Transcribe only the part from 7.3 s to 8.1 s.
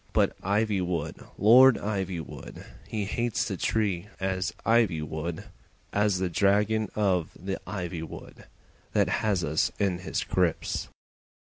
the ivy